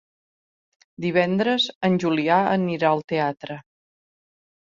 Divendres 1.05 1.67
en 1.89 1.99
Julià 2.03 2.39
anirà 2.55 2.93
al 2.95 3.05
teatre. 3.13 3.59